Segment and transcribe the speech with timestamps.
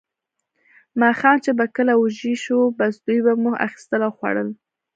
[1.01, 4.49] ماښام چې به کله وږي شوو، بس دوی به مو اخیستل او خوړل.